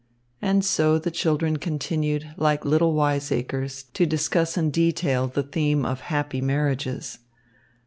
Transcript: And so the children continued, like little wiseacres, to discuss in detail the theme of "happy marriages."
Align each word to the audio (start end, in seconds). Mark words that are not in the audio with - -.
And 0.41 0.65
so 0.65 0.97
the 0.97 1.11
children 1.11 1.57
continued, 1.57 2.33
like 2.35 2.65
little 2.65 2.93
wiseacres, 2.95 3.83
to 3.93 4.07
discuss 4.07 4.57
in 4.57 4.71
detail 4.71 5.27
the 5.27 5.43
theme 5.43 5.85
of 5.85 5.99
"happy 6.01 6.41
marriages." 6.41 7.19